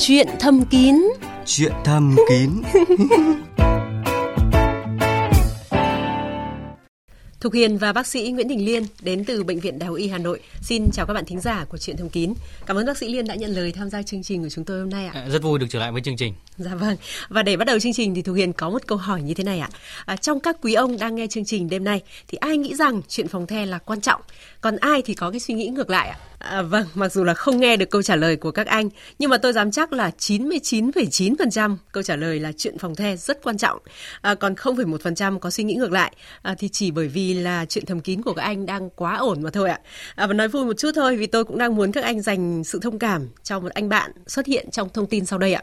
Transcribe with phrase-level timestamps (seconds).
[0.00, 0.96] Chuyện thầm kín
[1.46, 2.50] Chuyện thầm kín
[7.40, 10.08] Thục Hiền và bác sĩ Nguyễn Đình Liên đến từ Bệnh viện Đại học Y
[10.08, 10.40] Hà Nội.
[10.60, 12.34] Xin chào các bạn thính giả của Chuyện Thông Kín.
[12.66, 14.80] Cảm ơn bác sĩ Liên đã nhận lời tham gia chương trình của chúng tôi
[14.80, 15.12] hôm nay ạ.
[15.14, 16.34] À, rất vui được trở lại với chương trình.
[16.56, 16.96] Dạ vâng.
[17.28, 19.44] Và để bắt đầu chương trình thì Thục Hiền có một câu hỏi như thế
[19.44, 19.68] này ạ.
[20.06, 23.02] À, trong các quý ông đang nghe chương trình đêm nay thì ai nghĩ rằng
[23.08, 24.20] chuyện phòng the là quan trọng,
[24.60, 26.18] còn ai thì có cái suy nghĩ ngược lại ạ?
[26.38, 29.30] À, vâng, mặc dù là không nghe được câu trả lời của các anh, nhưng
[29.30, 33.58] mà tôi dám chắc là 99,9% câu trả lời là chuyện phòng the rất quan
[33.58, 33.78] trọng.
[34.20, 36.12] À, còn 0,1% có suy nghĩ ngược lại
[36.42, 39.42] à, thì chỉ bởi vì là chuyện thầm kín của các anh đang quá ổn
[39.42, 39.80] mà thôi ạ.
[40.14, 42.64] À, và nói vui một chút thôi vì tôi cũng đang muốn các anh dành
[42.64, 45.62] sự thông cảm cho một anh bạn xuất hiện trong thông tin sau đây ạ.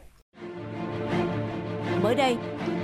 [2.02, 2.38] Mới đây,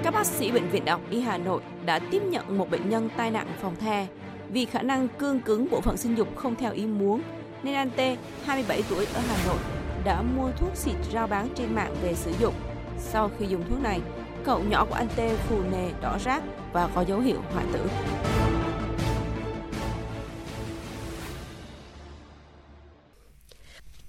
[0.04, 2.90] các bác sĩ Bệnh viện Đại học Y Hà Nội đã tiếp nhận một bệnh
[2.90, 4.08] nhân tai nạn phòng the
[4.54, 7.22] vì khả năng cương cứng bộ phận sinh dục không theo ý muốn
[7.64, 8.00] nên anh T,
[8.46, 9.60] 27 tuổi ở Hà Nội,
[10.04, 12.54] đã mua thuốc xịt rao bán trên mạng về sử dụng.
[13.00, 14.02] Sau khi dùng thuốc này,
[14.46, 17.88] cậu nhỏ của anh T phù nề, đỏ rát và có dấu hiệu hoại tử.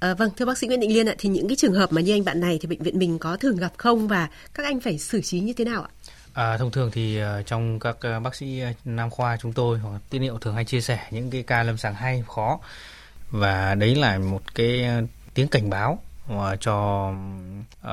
[0.00, 2.00] À, vâng, thưa bác sĩ Nguyễn Định Liên ạ, thì những cái trường hợp mà
[2.00, 4.80] như anh bạn này thì bệnh viện mình có thường gặp không và các anh
[4.80, 5.88] phải xử trí như thế nào ạ?
[6.32, 10.00] À, thông thường thì uh, trong các uh, bác sĩ nam khoa chúng tôi hoặc
[10.10, 12.58] tiên hiệu thường hay chia sẻ những cái ca lâm sàng hay khó
[13.32, 14.86] và đấy là một cái
[15.34, 17.08] tiếng cảnh báo mà cho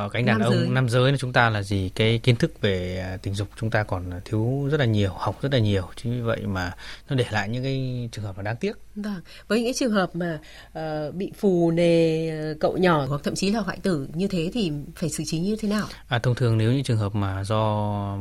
[0.05, 0.67] uh, cánh đàn nam ông giới.
[0.69, 1.89] nam giới chúng ta là gì?
[1.95, 5.53] Cái kiến thức về tình dục chúng ta còn thiếu rất là nhiều học rất
[5.53, 5.83] là nhiều.
[5.95, 6.75] Chính vì vậy mà
[7.09, 8.77] nó để lại những cái trường hợp là đáng tiếc.
[8.95, 10.39] Vâng với những cái trường hợp mà
[10.79, 14.71] uh, bị phù nề cậu nhỏ hoặc thậm chí là hoại tử như thế thì
[14.95, 15.87] phải xử trí như thế nào?
[16.07, 18.17] À, thông thường nếu những trường hợp mà do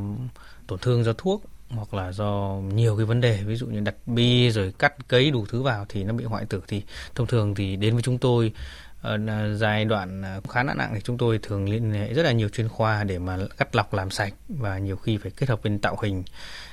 [0.66, 3.94] tổn thương do thuốc hoặc là do nhiều cái vấn đề ví dụ như đặt
[4.06, 6.83] bi rồi cắt cấy đủ thứ vào thì nó bị hoại tử thì
[7.14, 8.52] thông thường thì đến với chúng tôi
[9.02, 9.19] ở
[9.56, 12.69] giai đoạn khá là nặng thì chúng tôi thường liên hệ rất là nhiều chuyên
[12.69, 15.97] khoa để mà cắt lọc làm sạch và nhiều khi phải kết hợp bên tạo
[16.02, 16.25] hình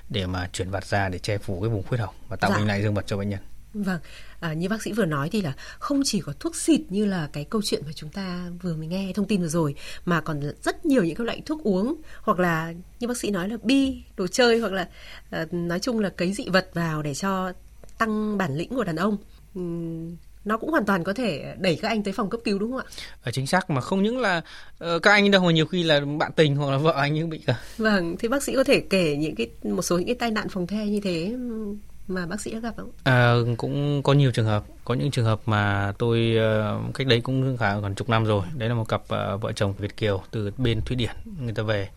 [0.10, 2.58] để mà chuyển vặt ra để che phủ cái vùng khuyết hỏng và tạo dạ.
[2.58, 3.40] hình lại dương vật cho bệnh nhân.
[3.76, 4.00] Vâng,
[4.40, 7.30] à, như bác sĩ vừa nói thì là không chỉ có thuốc xịt như là
[7.34, 9.76] cái câu chuyện mà chúng ta vừa mới nghe thông tin vừa rồi
[10.06, 13.50] mà còn rất nhiều những cái loại thuốc uống hoặc là như bác sĩ nói
[13.50, 14.88] là bi, đồ chơi hoặc là
[15.30, 17.52] à, nói chung là cấy dị vật vào để cho
[17.98, 19.18] tăng bản lĩnh của đàn ông.
[19.60, 20.16] Uhm,
[20.46, 22.80] nó cũng hoàn toàn có thể đẩy các anh tới phòng cấp cứu đúng không
[22.80, 22.92] ạ?
[23.24, 24.42] À, chính xác mà không những là
[24.84, 27.30] uh, các anh đâu mà nhiều khi là bạn tình hoặc là vợ anh cũng
[27.30, 27.62] bị cả.
[27.78, 30.50] Vâng, thì bác sĩ có thể kể những cái một số những cái tai nạn
[30.50, 31.36] phòng the như thế
[32.08, 32.92] mà bác sĩ đã gặp không?
[33.04, 37.22] À, cũng có nhiều trường hợp, có những trường hợp mà tôi ờ, cách đấy
[37.22, 38.46] cũng khá gần chục năm rồi.
[38.56, 41.12] Đấy là một cặp ờ, vợ chồng Việt kiều từ bên Thụy Điển
[41.42, 41.90] người ta về.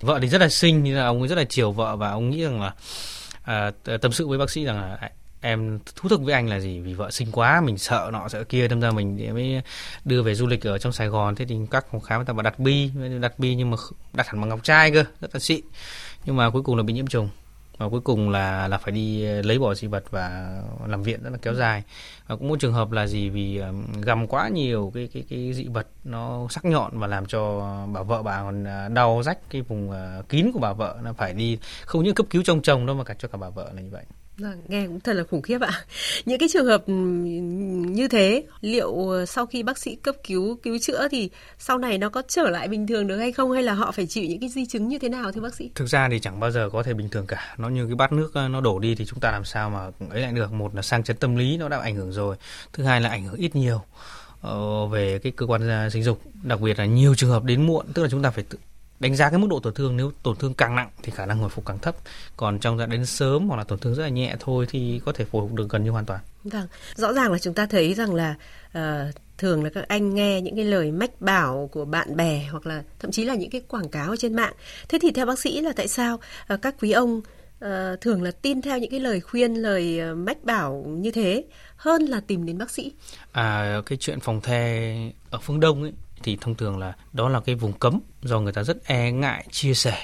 [0.00, 2.30] Vợ thì rất là xinh, như là ông ấy rất là chiều vợ và ông
[2.30, 2.74] nghĩ rằng là
[3.42, 3.70] à,
[4.00, 5.10] tâm sự với bác sĩ rằng là
[5.40, 8.44] em thú thực với anh là gì vì vợ xinh quá mình sợ nọ sợ
[8.44, 9.62] kia đâm ra mình mới
[10.04, 12.32] đưa về du lịch ở trong Sài Gòn thế thì các phòng khám người ta
[12.32, 13.76] bảo đặt bi đặt bi nhưng mà
[14.12, 15.60] đặt hẳn bằng ngọc trai cơ rất là xịn
[16.24, 17.28] nhưng mà cuối cùng là bị nhiễm trùng
[17.80, 21.30] và cuối cùng là là phải đi lấy bỏ dị vật và làm viện rất
[21.30, 21.82] là kéo dài.
[22.26, 23.28] Và cũng một trường hợp là gì?
[23.28, 23.62] Vì
[24.02, 27.60] găm quá nhiều cái cái cái dị vật nó sắc nhọn và làm cho
[27.92, 28.64] bà vợ bà còn
[28.94, 29.92] đau rách cái vùng
[30.28, 30.98] kín của bà vợ.
[31.02, 33.50] Nó phải đi không những cấp cứu trong chồng đâu mà cả cho cả bà
[33.50, 34.04] vợ là như vậy
[34.40, 35.84] Vâng, nghe cũng thật là khủng khiếp ạ.
[36.24, 40.56] Những cái trường hợp ừ, như thế, liệu ờ, sau khi bác sĩ cấp cứu
[40.62, 43.62] cứu chữa thì sau này nó có trở lại bình thường được hay không hay
[43.62, 45.70] là họ phải chịu những cái di chứng như thế nào thưa bác sĩ?
[45.74, 47.54] Thực ra thì chẳng bao giờ có thể bình thường cả.
[47.58, 49.90] Nó như cái bát nước ờ, nó đổ đi thì chúng ta làm sao mà
[50.10, 50.52] ấy lại được.
[50.52, 52.36] Một là sang chấn tâm lý nó đã ảnh hưởng rồi.
[52.72, 53.80] Thứ hai là ảnh hưởng ít nhiều
[54.40, 57.66] ờ, về cái cơ quan à, sinh dục, đặc biệt là nhiều trường hợp đến
[57.66, 58.58] muộn, tức là chúng ta phải tự
[59.00, 61.38] đánh giá cái mức độ tổn thương nếu tổn thương càng nặng thì khả năng
[61.38, 61.96] hồi phục càng thấp.
[62.36, 65.12] Còn trong giai đến sớm hoặc là tổn thương rất là nhẹ thôi thì có
[65.12, 66.20] thể hồi phục được gần như hoàn toàn.
[66.44, 68.34] Vâng rõ ràng là chúng ta thấy rằng là
[68.78, 72.66] uh, thường là các anh nghe những cái lời mách bảo của bạn bè hoặc
[72.66, 74.52] là thậm chí là những cái quảng cáo ở trên mạng.
[74.88, 76.20] Thế thì theo bác sĩ là tại sao
[76.54, 77.20] uh, các quý ông
[77.64, 81.44] uh, thường là tin theo những cái lời khuyên lời uh, mách bảo như thế
[81.76, 82.92] hơn là tìm đến bác sĩ?
[83.32, 84.94] À cái chuyện phòng the
[85.30, 88.52] ở phương đông ấy thì thông thường là đó là cái vùng cấm do người
[88.52, 89.98] ta rất e ngại chia sẻ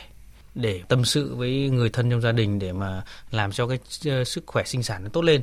[0.55, 4.25] để tâm sự với người thân trong gia đình để mà làm cho cái ờ,
[4.25, 5.43] sức khỏe sinh sản nó tốt lên.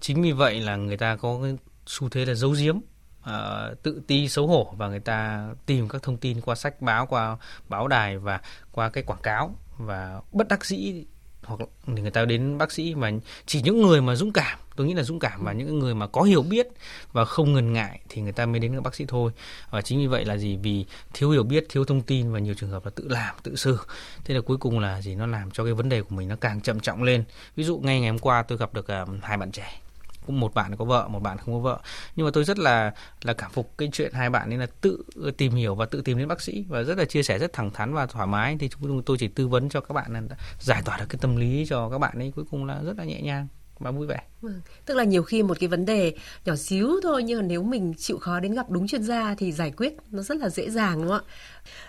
[0.00, 1.56] Chính vì vậy là người ta có cái
[1.86, 6.02] xu thế là giấu giếm uh, tự ti xấu hổ và người ta tìm các
[6.02, 7.36] thông tin qua sách báo qua
[7.68, 8.40] báo đài và
[8.72, 11.04] qua cái quảng cáo và bất đắc dĩ
[11.42, 13.10] hoặc thì người ta đến bác sĩ mà
[13.46, 16.06] chỉ những người mà dũng cảm tôi nghĩ là dũng cảm và những người mà
[16.06, 16.68] có hiểu biết
[17.12, 19.32] và không ngần ngại thì người ta mới đến các bác sĩ thôi.
[19.70, 20.56] Và chính vì vậy là gì?
[20.62, 20.84] Vì
[21.14, 23.78] thiếu hiểu biết thiếu thông tin và nhiều trường hợp là tự làm tự xử.
[24.24, 25.14] Thế là cuối cùng là gì?
[25.14, 27.24] Nó làm cho cái vấn đề của mình nó càng trầm trọng lên.
[27.56, 29.80] Ví dụ ngay ngày hôm qua tôi gặp được uh, hai bạn trẻ
[30.26, 31.80] một bạn có vợ một bạn không có vợ
[32.16, 35.04] nhưng mà tôi rất là là cảm phục cái chuyện hai bạn ấy là tự
[35.36, 37.70] tìm hiểu và tự tìm đến bác sĩ và rất là chia sẻ rất thẳng
[37.70, 40.22] thắn và thoải mái thì chúng tôi chỉ tư vấn cho các bạn là
[40.60, 43.04] giải tỏa được cái tâm lý cho các bạn ấy cuối cùng là rất là
[43.04, 43.46] nhẹ nhàng
[43.80, 44.22] và vui vẻ.
[44.42, 44.52] Ừ,
[44.86, 46.14] tức là nhiều khi một cái vấn đề
[46.44, 49.52] nhỏ xíu thôi nhưng mà nếu mình chịu khó đến gặp đúng chuyên gia thì
[49.52, 51.32] giải quyết nó rất là dễ dàng đúng không ạ?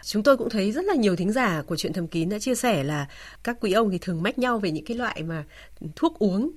[0.03, 2.55] Chúng tôi cũng thấy rất là nhiều thính giả của chuyện thầm kín đã chia
[2.55, 3.07] sẻ là
[3.43, 5.43] các quý ông thì thường mách nhau về những cái loại mà
[5.95, 6.51] thuốc uống,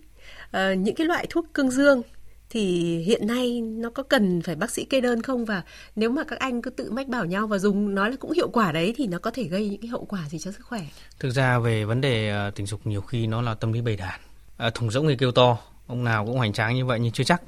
[0.55, 2.03] à, những cái loại thuốc cương dương
[2.51, 5.45] thì hiện nay nó có cần phải bác sĩ kê đơn không?
[5.45, 5.63] Và
[5.97, 8.49] nếu mà các anh cứ tự mách bảo nhau và dùng nói là cũng hiệu
[8.49, 10.81] quả đấy thì nó có thể gây những cái hậu quả gì cho sức khỏe?
[11.21, 13.97] Thực ra về vấn đề ờ, tình dục nhiều khi nó là tâm lý bầy
[13.97, 14.21] đàn.
[14.57, 17.25] À, thùng rỗng thì kêu to ông nào cũng hoành tráng như vậy nhưng chưa
[17.25, 17.43] chắc.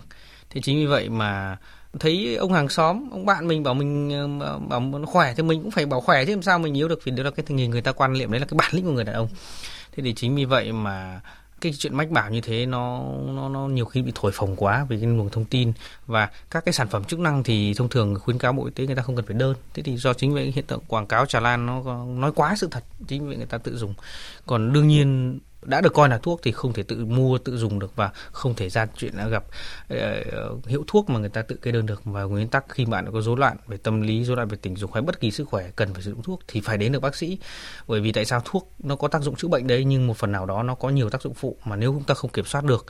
[0.51, 1.57] Thế chính vì vậy mà
[2.01, 4.09] thấy ông hàng xóm ông bạn mình bảo mình
[4.69, 7.05] bảo nó khỏe thì mình cũng phải bảo khỏe chứ làm sao mình yếu được.
[7.05, 8.85] Vì đó là cái tình hình người ta quan niệm đấy là cái bản lĩnh
[8.85, 9.29] của người đàn ông.
[9.93, 11.21] Thế thì chính vì vậy mà
[11.61, 14.87] cái chuyện mách bảo như thế nó nó nó nhiều khi bị thổi phồng quá
[14.89, 15.73] vì cái nguồn thông tin.
[16.07, 18.87] Và các cái sản phẩm chức năng thì thông thường khuyến cáo bộ y tế
[18.87, 19.55] người ta không cần phải đơn.
[19.75, 22.69] Thế thì do chính vậy hiện tượng quảng cáo tràn lan nó nói quá sự
[22.71, 23.95] thật, chính vì người ta tự dùng.
[24.47, 27.79] Còn đương nhiên đã được coi là thuốc thì không thể tự mua tự dùng
[27.79, 29.45] được và không thể ra chuyện đã gặp
[29.95, 32.05] uh, hiệu thuốc mà người ta tự kê đơn được.
[32.05, 34.77] Và nguyên tắc khi bạn có rối loạn về tâm lý rối loạn về tình
[34.77, 37.01] dục hay bất kỳ sức khỏe cần phải sử dụng thuốc thì phải đến được
[37.01, 37.39] bác sĩ.
[37.87, 40.33] Bởi vì tại sao thuốc nó có tác dụng chữa bệnh đấy nhưng một phần
[40.33, 42.65] nào đó nó có nhiều tác dụng phụ mà nếu chúng ta không kiểm soát
[42.65, 42.87] được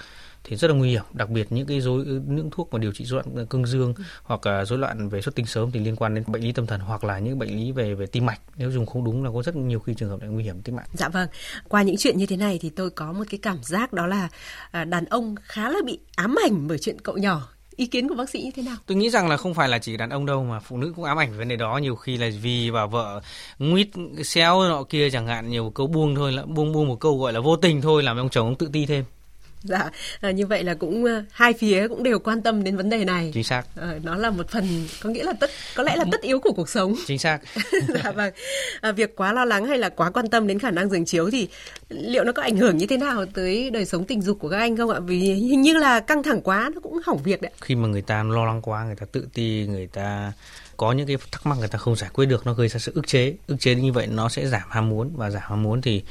[0.49, 3.05] thì rất là nguy hiểm đặc biệt những cái rối những thuốc mà điều trị
[3.05, 4.03] rối loạn cương dương ừ.
[4.23, 6.81] hoặc rối loạn về xuất tinh sớm thì liên quan đến bệnh lý tâm thần
[6.81, 9.43] hoặc là những bệnh lý về về tim mạch nếu dùng không đúng là có
[9.43, 11.29] rất nhiều khi trường hợp lại nguy hiểm tính mạng dạ vâng
[11.69, 14.29] qua những chuyện như thế này thì tôi có một cái cảm giác đó là
[14.71, 18.15] à, đàn ông khá là bị ám ảnh bởi chuyện cậu nhỏ ý kiến của
[18.15, 18.77] bác sĩ như thế nào?
[18.87, 21.05] Tôi nghĩ rằng là không phải là chỉ đàn ông đâu mà phụ nữ cũng
[21.05, 23.21] ám ảnh về vấn đề đó nhiều khi là vì bà vợ
[23.59, 23.89] nguyết
[24.25, 27.33] xéo nọ kia chẳng hạn nhiều câu buông thôi là buông buông một câu gọi
[27.33, 29.05] là vô tình thôi làm ông chồng ông tự ti thêm.
[29.63, 32.91] Dạ, à, như vậy là cũng uh, hai phía cũng đều quan tâm đến vấn
[32.91, 33.31] đề này.
[33.35, 33.63] Chính xác.
[33.77, 36.53] À, nó là một phần có nghĩa là tất có lẽ là tất yếu của
[36.53, 36.95] cuộc sống.
[37.07, 37.39] Chính xác.
[38.05, 38.33] dạ vâng.
[38.81, 41.31] À, việc quá lo lắng hay là quá quan tâm đến khả năng giường chiếu
[41.31, 41.49] thì
[41.89, 44.59] liệu nó có ảnh hưởng như thế nào tới đời sống tình dục của các
[44.59, 45.01] anh không ạ?
[45.01, 47.53] Vì hình như là căng thẳng quá nó cũng hỏng việc đấy.
[47.61, 50.33] Khi mà người ta lo lắng quá, người ta tự ti, người ta
[50.77, 52.93] có những cái thắc mắc người ta không giải quyết được nó gây ra sự
[52.95, 55.83] ức chế ức chế như vậy nó sẽ giảm ham muốn và giảm ham muốn
[55.83, 56.03] thì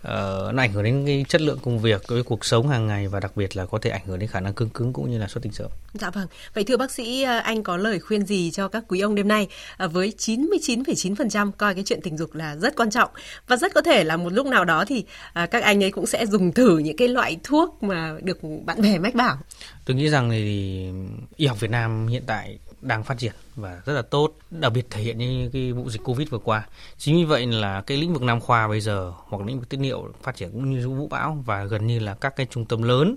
[0.00, 3.08] uh, nó ảnh hưởng đến cái chất lượng công việc với cuộc sống hàng ngày
[3.08, 5.18] và đặc biệt là có thể ảnh hưởng đến khả năng cương cứng cũng như
[5.18, 5.70] là xuất tinh sớm.
[5.92, 6.26] Dạ vâng.
[6.54, 9.28] Vậy thưa bác sĩ ờ, anh có lời khuyên gì cho các quý ông đêm
[9.28, 13.10] nay à, với 99,9% coi cái chuyện tình dục là rất quan trọng
[13.46, 16.06] và rất có thể là một lúc nào đó thì à, các anh ấy cũng
[16.06, 19.38] sẽ dùng thử những cái loại thuốc mà được bạn bè mách bảo.
[19.84, 20.88] Tôi nghĩ rằng thì
[21.36, 24.86] y học Việt Nam hiện tại đang phát triển và rất là tốt, đặc biệt
[24.90, 26.68] thể hiện như cái vụ dịch Covid vừa qua.
[26.98, 29.80] Chính vì vậy là cái lĩnh vực nam khoa bây giờ hoặc lĩnh vực tiết
[29.80, 32.82] niệu phát triển cũng như vũ bão và gần như là các cái trung tâm
[32.82, 33.16] lớn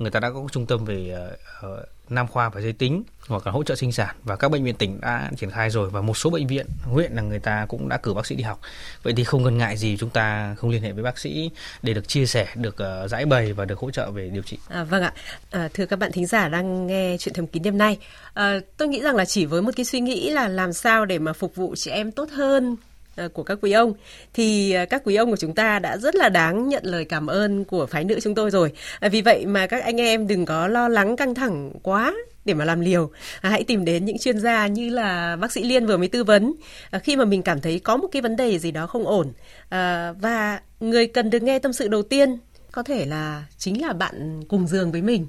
[0.00, 1.28] người ta đã có trung tâm về
[1.66, 4.64] uh, nam khoa và giới tính hoặc là hỗ trợ sinh sản và các bệnh
[4.64, 7.66] viện tỉnh đã triển khai rồi và một số bệnh viện huyện là người ta
[7.68, 8.60] cũng đã cử bác sĩ đi học.
[9.02, 11.50] Vậy thì không cần ngại gì chúng ta không liên hệ với bác sĩ
[11.82, 14.58] để được chia sẻ được uh, giải bày và được hỗ trợ về điều trị.
[14.68, 15.12] À, vâng ạ.
[15.50, 17.98] À, thưa các bạn thính giả đang nghe chuyện thầm kín đêm nay
[18.34, 21.18] à, tôi nghĩ rằng là chỉ với một cái suy nghĩ là làm sao để
[21.18, 22.76] mà phục vụ chị em tốt hơn
[23.20, 23.92] Ờ, của các quý ông.
[24.34, 27.26] Thì ờ, các quý ông của chúng ta đã rất là đáng nhận lời cảm
[27.26, 28.72] ơn của phái nữ chúng tôi rồi.
[29.00, 32.14] Ờ, vì vậy mà các anh em đừng có lo lắng căng thẳng quá
[32.44, 33.10] để mà làm liều.
[33.40, 36.24] À, hãy tìm đến những chuyên gia như là bác sĩ liên vừa mới tư
[36.24, 36.54] vấn.
[36.90, 39.32] À, khi mà mình cảm thấy có một cái vấn đề gì đó không ổn
[39.68, 42.38] à, và người cần được nghe tâm sự đầu tiên
[42.72, 45.26] có thể là chính là bạn cùng giường với mình.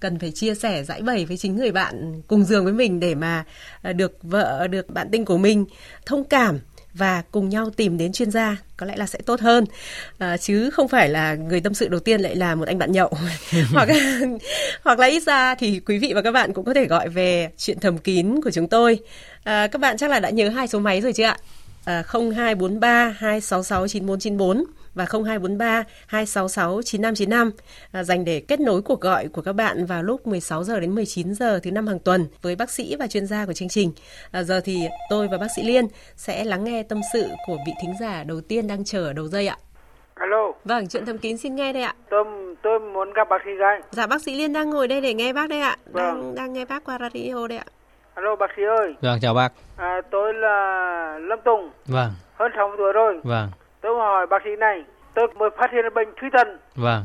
[0.00, 3.14] Cần phải chia sẻ giải bày với chính người bạn cùng giường với mình để
[3.14, 3.44] mà
[3.94, 5.66] được vợ được bạn tinh của mình
[6.06, 6.58] thông cảm
[6.94, 9.64] và cùng nhau tìm đến chuyên gia có lẽ là sẽ tốt hơn.
[10.18, 12.92] À, chứ không phải là người tâm sự đầu tiên lại là một anh bạn
[12.92, 13.12] nhậu.
[13.72, 13.88] Hoặc
[14.84, 17.50] hoặc là ít ra thì quý vị và các bạn cũng có thể gọi về
[17.58, 18.98] chuyện thầm kín của chúng tôi.
[19.44, 21.36] À, các bạn chắc là đã nhớ hai số máy rồi chứ ạ?
[21.84, 27.50] À, 0243 266 9494 và 0243 266 9595
[27.92, 30.94] à, dành để kết nối cuộc gọi của các bạn vào lúc 16 giờ đến
[30.94, 33.92] 19 giờ thứ năm hàng tuần với bác sĩ và chuyên gia của chương trình.
[34.32, 37.72] À, giờ thì tôi và bác sĩ Liên sẽ lắng nghe tâm sự của vị
[37.82, 39.56] thính giả đầu tiên đang chờ ở đầu dây ạ.
[40.14, 40.52] Alo.
[40.64, 41.94] Vâng, chuyện thầm kín xin nghe đây ạ.
[42.10, 42.24] Tôi
[42.62, 43.80] tôi muốn gặp bác sĩ Gai.
[43.90, 45.76] Dạ bác sĩ Liên đang ngồi đây để nghe bác đây ạ.
[45.92, 46.04] Vâng.
[46.04, 47.64] Đang đang nghe bác qua radio đây ạ.
[48.14, 48.94] Alo bác sĩ ơi.
[49.00, 49.52] Vâng chào bác.
[49.76, 51.70] À, tôi là Lâm Tùng.
[51.86, 52.10] Vâng.
[52.34, 53.20] Hơn 60 tuổi rồi.
[53.24, 53.48] Vâng.
[53.82, 54.84] Tôi hỏi bác sĩ này,
[55.14, 56.58] tôi mới phát hiện bệnh thủy thần.
[56.74, 57.04] Vâng.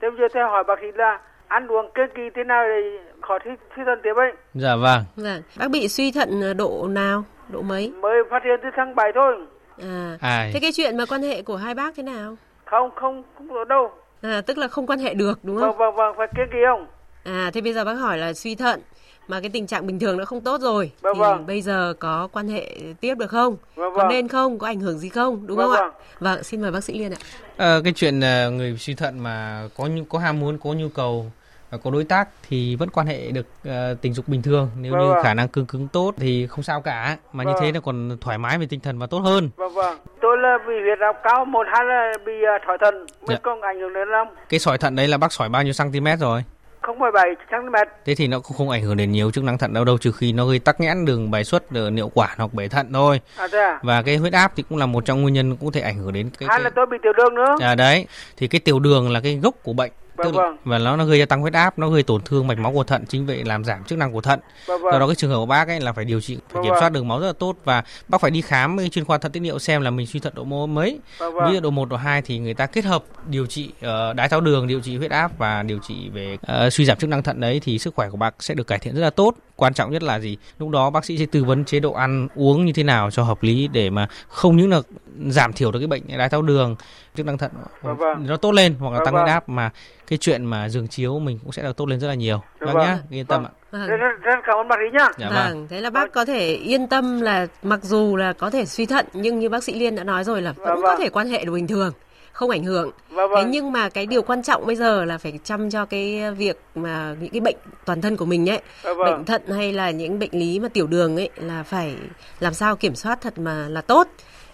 [0.00, 2.98] Thế bây giờ tôi hỏi bác sĩ là ăn uống kiêng kỳ thế nào để
[3.22, 4.34] khỏi thủy, thủy thần tiếp bệnh?
[4.54, 5.04] Dạ vâng.
[5.16, 5.42] Vâng.
[5.58, 7.24] Bác bị suy thận độ nào?
[7.48, 7.92] Độ mấy?
[8.00, 9.34] Mới phát hiện từ tháng 7 thôi.
[9.82, 10.16] À.
[10.20, 10.50] Ai.
[10.54, 12.36] Thế cái chuyện mà quan hệ của hai bác thế nào?
[12.64, 13.90] Không, không, không có đâu.
[14.22, 15.68] À, tức là không quan hệ được đúng không?
[15.68, 16.86] Vâng, vâng, vâng, phải kiêng kỳ không?
[17.24, 18.80] À thế bây giờ bác hỏi là suy thận
[19.28, 21.46] mà cái tình trạng bình thường nó không tốt rồi Vâng, thì vâng.
[21.46, 23.56] bây giờ có quan hệ tiếp được không?
[23.74, 24.08] Vâng, có vâng.
[24.08, 24.58] nên không?
[24.58, 25.46] Có ảnh hưởng gì không?
[25.46, 25.80] Đúng Vâng, không ạ?
[25.82, 25.92] vâng.
[26.20, 27.16] Vâng, xin mời bác sĩ Liên ạ.
[27.56, 30.88] Ờ, cái chuyện ờ, người suy thận mà có nhu có ham muốn có nhu
[30.88, 31.32] cầu
[31.70, 34.92] và có đối tác thì vẫn quan hệ được ờ, tình dục bình thường nếu
[34.92, 35.22] Vâng, như vâng.
[35.24, 37.62] khả năng cương cứng tốt thì không sao cả mà như Vâng.
[37.62, 39.98] thế là còn thoải mái về tinh thần và tốt hơn Vâng vâng.
[40.22, 43.36] Tôi là bị huyết áp cao, một hai là bị uh, thỏi thận, mới Dạ.
[43.42, 44.26] có ảnh hưởng đến lắm.
[44.48, 46.44] cái sỏi thận đấy là bác sỏi bao nhiêu cm rồi
[46.84, 47.74] 0,7 cm.
[48.04, 50.12] thế thì nó cũng không ảnh hưởng đến nhiều chức năng thận đâu đâu trừ
[50.12, 53.20] khi nó gây tắc nghẽn đường bài xuất ở niệu quản hoặc bể thận thôi
[53.36, 53.80] À thế à?
[53.82, 55.98] và cái huyết áp thì cũng là một trong nguyên nhân cũng có thể ảnh
[55.98, 56.60] hưởng đến cái, cái...
[56.60, 57.56] là tôi bị tiểu đường nữa.
[57.60, 59.92] À đấy, thì cái tiểu đường là cái gốc của bệnh.
[60.16, 60.56] Vâng, Tức vâng.
[60.64, 62.84] và nó nó gây ra tăng huyết áp, nó gây tổn thương mạch máu của
[62.84, 64.40] thận, chính vậy làm giảm chức năng của thận.
[64.66, 65.08] Vâng Do đó vâng.
[65.08, 67.08] cái trường hợp của bác ấy là phải điều trị, phải Vâng, kiểm soát đường
[67.08, 69.58] máu rất là tốt và bác phải đi khám với chuyên khoa thận tiết niệu
[69.58, 70.98] xem là mình suy thận độ mô mấy.
[71.18, 74.12] Vâng Ví dụ độ 1, độ 2 thì người ta kết hợp điều trị ờ,
[74.12, 77.10] đái tháo đường, điều trị huyết áp và điều trị về ờ, suy giảm chức
[77.10, 79.34] năng thận đấy thì sức khỏe của bác sẽ được cải thiện rất là tốt.
[79.56, 80.36] Quan trọng nhất là gì?
[80.58, 83.22] Lúc đó bác sĩ sẽ tư vấn chế độ ăn uống như thế nào cho
[83.22, 84.80] hợp lý để mà không những là
[85.28, 86.76] giảm thiểu được cái bệnh đái tháo đường,
[87.14, 87.50] chức năng thận
[87.82, 88.26] Vâng, vâng.
[88.26, 89.32] nó tốt lên hoặc là Vâng, tăng huyết vâng.
[89.32, 89.70] áp mà
[90.06, 92.42] cái chuyện mà giường chiếu mình cũng sẽ được tốt lên rất là nhiều.
[92.60, 92.86] Dạ Vâng vâng.
[92.86, 93.52] nhá, yên tâm Vâng.
[93.52, 93.58] ạ.
[93.70, 93.86] Vâng.
[93.88, 95.08] Rất, rất, rất cảm ơn bác sĩ nhá.
[95.18, 95.34] Dạ vâng.
[95.48, 95.66] vâng.
[95.70, 99.06] thế là bác có thể yên tâm là mặc dù là có thể suy thận
[99.12, 100.98] nhưng như bác sĩ Liên đã nói rồi là vẫn Vâng, có vâng.
[101.00, 101.92] thể quan hệ được bình thường,
[102.32, 102.90] không ảnh hưởng.
[103.10, 103.50] Vâng Thế vâng.
[103.50, 107.14] nhưng mà cái điều quan trọng bây giờ là phải chăm cho cái việc mà
[107.20, 109.06] những cái bệnh toàn thân của mình ấy, Vâng vâng.
[109.06, 111.94] bệnh thận hay là những bệnh lý mà tiểu đường ấy là phải
[112.40, 114.08] làm sao kiểm soát thật mà là tốt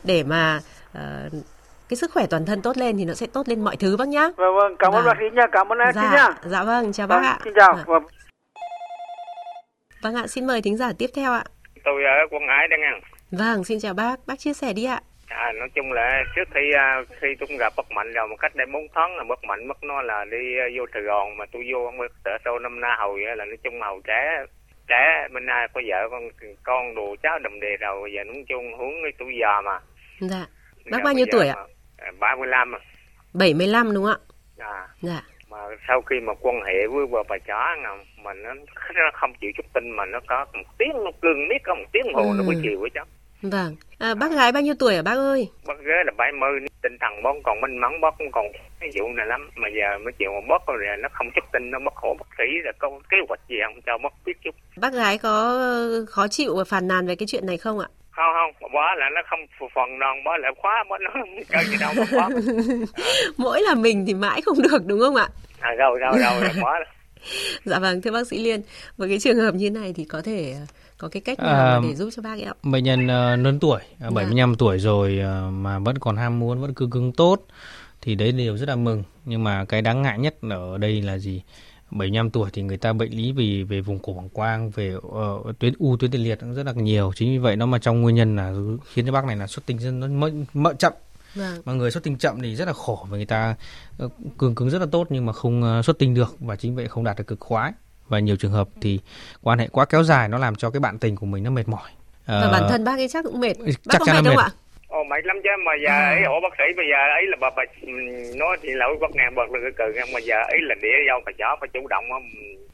[0.05, 0.61] để mà
[0.93, 1.29] ờ,
[1.91, 4.09] cái sức khỏe toàn thân tốt lên thì nó sẽ tốt lên mọi thứ bác
[4.09, 4.29] nhá.
[4.37, 4.77] Vâng vâng.
[4.79, 5.47] Cảm ơn bác sĩ nha.
[5.53, 6.29] Cảm ơn anh Dạ, nhá.
[6.45, 7.39] dạ vâng, chào bác Vâng, ạ.
[7.45, 7.73] Xin chào.
[7.75, 7.85] Vâng.
[7.87, 8.03] Vâng.
[10.03, 11.45] Vâng ạ, xin mời thính giả tiếp theo ạ.
[11.85, 15.01] tôi ở quận Hải đang ăn Vâng, xin chào bác, bác chia sẻ đi ạ.
[15.29, 18.37] à, nói chung là trước khi à, khi tôi cũng gặp bất mạnh rồi một
[18.41, 21.37] cách đây bốn tháng là bất mạnh mất nó là đi à, vô Sài Gòn
[21.37, 24.01] mà tôi vô không biết sợ sâu năm na hầu vậy là nói chung hầu
[24.07, 24.45] trẻ
[24.89, 26.23] trẻ bên ai có vợ con
[26.63, 29.79] con đồ cháu đầm đề rồi giờ nói chung hướng cái tuổi già mà
[30.21, 30.47] Dạ.
[30.91, 31.55] Bác Giờ bao nhiêu tuổi ạ?
[31.57, 31.67] mà, à,
[32.21, 32.79] 35 à.
[33.35, 34.21] 75 đúng không
[34.59, 34.89] à ạ?
[35.03, 35.23] Dạ.
[35.51, 38.55] mà sau khi mà quan hệ với bà bà chó nào mà nó,
[38.95, 41.85] nó không chịu chút tinh mà nó có một tiếng nó cưng miết có một
[41.93, 42.61] tiếng hồ nó mới Ừ.
[42.63, 43.05] chịu với cháu
[43.43, 43.77] Vâng.
[43.99, 45.49] À, bác gái bao nhiêu tuổi hả bác ơi?
[45.67, 48.47] bác ghế là 70 tinh thần bác còn minh mẫn bác cũng còn
[48.81, 51.71] cái vụ này lắm mà giờ mới chịu mà bác rồi nó không chút tin
[51.71, 54.55] nó bác khổ bác sĩ rồi có kế hoạch gì không cho bác biết chút
[54.77, 55.59] Bác gái có
[56.09, 57.89] khó chịu và phàn nàn về cái chuyện này không ạ?
[58.11, 61.11] Không không bó là nó không phù phần non bó lại khóa bó nó
[61.53, 62.29] chơi gì đâu bó khóa
[63.37, 65.29] Mỗi là mình thì mãi không được đúng không ạ?
[65.61, 66.75] à đâu đâu đâu là bó
[67.65, 68.61] Dạ vâng, thưa bác sĩ Liên,
[68.97, 70.57] với cái trường hợp như này thì có thể
[70.99, 72.53] có cái cách nào À, mà để giúp cho bác ấy ạ?
[72.63, 74.11] Bệnh nhân ờ, lớn tuổi, ờ, Dạ.
[74.15, 77.41] 75 tuổi rồi ờ, mà vẫn còn ham muốn, vẫn cương cứng tốt
[78.03, 79.03] thì đấy là điều rất là mừng.
[79.25, 81.43] Nhưng mà cái đáng ngại nhất ở đây là gì?
[81.91, 85.53] 75 tuổi thì người ta bệnh lý vì về vùng cổ bằng quang, về ờ,
[85.59, 87.13] tuyến u tuyến tiền liệt cũng rất là nhiều.
[87.17, 88.55] Chính vì vậy nó mà trong nguyên nhân là
[88.93, 90.93] khiến cho bác này là xuất tinh rất nó mỡ, mỡ chậm.
[91.35, 91.63] Vâng.
[91.65, 93.55] Mà người xuất tinh chậm thì rất là khổ và người ta
[93.99, 96.77] ờ, cường cứng rất là tốt nhưng mà không ờ, xuất tinh được và chính
[96.77, 97.73] vậy không đạt được cực khoái.
[98.09, 98.99] Và nhiều trường hợp thì
[99.43, 101.69] quan hệ quá kéo dài nó làm cho cái bạn tình của mình nó mệt
[101.69, 101.91] mỏi.
[102.27, 103.59] Và Ờ, bản thân bác ấy chắc cũng mệt.
[103.59, 104.51] Bác chắc có chắn mệt không ạ?
[104.91, 106.09] Ồ mệt lắm chứ mà giờ À.
[106.11, 107.63] ấy ổ bác sĩ bây giờ ấy là bà bà
[108.39, 111.15] nói thì lỗi bác ngàn bật là cái cừ mà giờ ấy là để do
[111.27, 112.05] bà chó phải chủ động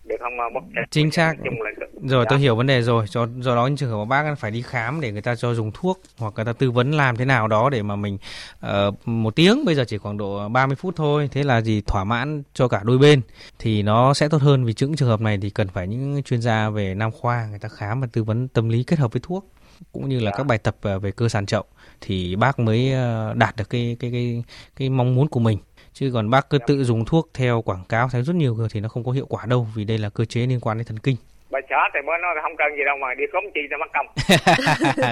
[0.05, 1.35] được không bác Chính xác.
[1.39, 1.71] Nói chung là
[2.03, 2.29] Rồi Dạ.
[2.31, 3.05] tôi hiểu vấn đề rồi.
[3.09, 5.71] Do, do đó những trường hợp bác phải đi khám để người ta cho dùng
[5.75, 8.19] thuốc hoặc người ta tư vấn làm thế nào đó để mà mình
[8.61, 11.29] ờ, một tiếng bây giờ chỉ khoảng độ 30 phút thôi.
[11.33, 13.21] Thế là gì thỏa mãn cho cả đôi bên
[13.59, 16.41] thì nó sẽ tốt hơn vì những trường hợp này thì cần phải những chuyên
[16.43, 19.21] gia về nam khoa người ta khám và tư vấn tâm lý kết hợp với
[19.25, 19.47] thuốc
[19.93, 21.65] cũng như là các bài tập ờ, về cơ sàn chậu
[22.01, 24.45] thì bác mới ờ, đạt được cái cái cái
[24.77, 25.59] cái mong muốn của mình.
[25.93, 28.81] Chứ còn bác cứ tự dùng thuốc theo quảng cáo theo rất nhiều người thì
[28.81, 30.99] nó không có hiệu quả đâu vì đây là cơ chế liên quan đến thần
[30.99, 31.17] kinh.
[31.51, 33.91] Bà chó thì bữa nó không cần gì đâu mà đi khống chi cho mất
[33.95, 34.07] công.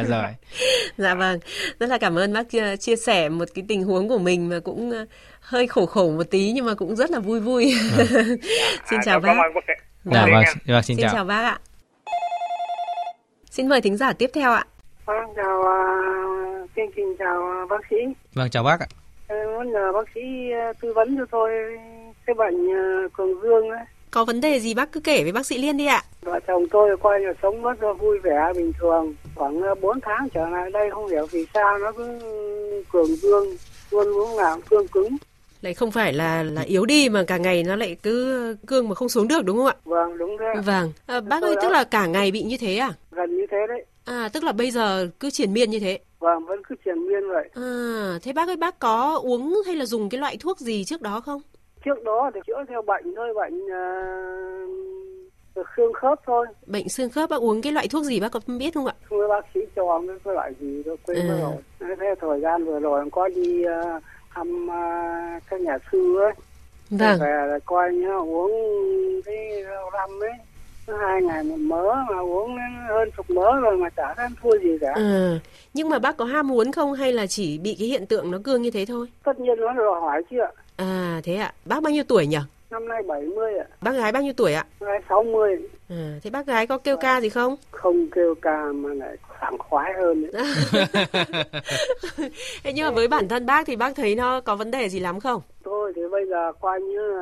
[0.09, 0.25] Rồi.
[0.99, 1.39] Dạ vâng,
[1.81, 4.59] rất là cảm ơn bác chia- chia sẻ một cái tình huống của mình mà
[4.65, 5.07] cũng ờ,
[5.41, 7.75] hơi khổ khổ một tí nhưng mà cũng rất là vui vui.
[8.91, 9.35] Xin À, chào bác.
[9.35, 9.75] dạ
[10.05, 11.59] Dạ, vâng, vâng xin, Xin chào, chào bác ạ.
[13.51, 14.65] Xin mời thính giả tiếp theo ạ.
[15.07, 15.77] Vâng, chào à,
[16.77, 17.97] chương trình chào à, bác sĩ.
[18.35, 18.87] vâng chào bác ạ
[19.29, 20.21] Em muốn nhờ bác sĩ
[20.53, 21.51] à, tư vấn cho tôi
[22.27, 23.85] cái bệnh à, cường dương ấy.
[24.11, 26.03] Có vấn đề gì bác cứ kể với bác sĩ Liên đi ạ.
[26.23, 29.15] Vợ chồng tôi coi như sống rất là vui vẻ bình thường.
[29.35, 32.19] Khoảng 4 tháng trở lại đây không hiểu vì sao nó cứ
[32.93, 33.45] cường dương,
[33.91, 35.17] luôn lúc nào cũng cương cứng.
[35.63, 38.95] Lại không phải là là yếu đi mà cả ngày nó lại cứ cương mà
[38.95, 39.75] không xuống được đúng không ạ?
[39.85, 40.61] Vâng, đúng thế.
[40.65, 40.93] Vâng.
[41.07, 42.91] À, bác Tôi ơi đã- tức là cả ngày bị như thế à?
[43.11, 43.85] Gần như thế đấy.
[44.05, 45.99] À tức là bây giờ cứ triền miên như thế.
[46.19, 47.49] Vâng, vẫn cứ triền miên vậy.
[47.55, 51.03] À thế bác ơi bác có uống hay là dùng cái loại thuốc gì trước
[51.03, 51.43] đó không?
[51.85, 53.65] trước đó thì chữa theo bệnh thôi bệnh
[55.61, 58.41] uh, xương khớp thôi bệnh xương khớp bác uống cái loại thuốc gì bác có
[58.47, 61.39] biết không ạ không biết bác sĩ cho cái loại gì tôi quên à.
[61.41, 61.53] rồi
[61.99, 64.03] thế thời gian vừa rồi có đi uh,
[64.35, 66.33] thăm uh, các nhà sư ấy
[66.91, 67.21] vâng.
[67.21, 68.53] về coi nhá uống
[69.25, 70.33] cái rau răm ấy
[70.87, 72.57] hai ngày một mớ mà uống
[72.89, 74.93] hơn chục mớ rồi mà chả ăn thua gì cả.
[74.95, 75.39] À,
[75.75, 78.39] nhưng mà bác có ham muốn không hay là chỉ bị cái hiện tượng nó
[78.45, 79.07] cương như thế thôi?
[79.25, 80.51] Tất nhiên nó đòi hỏi chứ ạ.
[80.77, 81.53] À thế ạ.
[81.65, 82.39] Bác bao nhiêu tuổi nhỉ?
[82.71, 83.67] Năm nay 70 ạ.
[83.81, 84.65] Bác gái bao nhiêu tuổi ạ?
[84.81, 85.69] Năm nay 60.
[85.89, 87.57] À, thế bác gái có kêu ca gì không?
[87.71, 90.31] Không kêu ca mà lại sảng khoái hơn.
[92.65, 95.01] thế nhưng mà với bản thân bác thì bác thấy nó có vấn đề gì
[95.01, 95.43] lắm không?
[95.63, 97.13] Tôi thì bây giờ coi như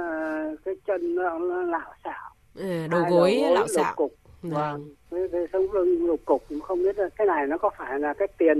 [0.64, 3.94] cái chân nó, nó lảo xảo À, đầu gối lạo xạo.
[3.96, 4.14] Cục.
[4.42, 4.94] Vâng.
[5.10, 8.14] Cái, cái sống lưng lục cục không biết là cái này nó có phải là
[8.18, 8.58] cái tiền